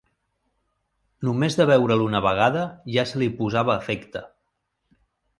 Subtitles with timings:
[1.27, 2.63] No més de veure-l una vegada
[2.95, 4.23] ja se li posava afecte.